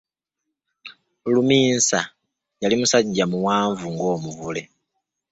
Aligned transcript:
Luminsa 1.33 1.99
yali 2.61 2.75
musajja 2.79 3.23
muwanvu 3.31 3.85
ng'omuvule. 3.93 4.63